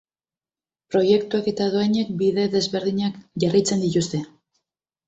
[0.95, 4.29] Proiektuak eta dohainek bide desberdinak jarraitzen dituzte.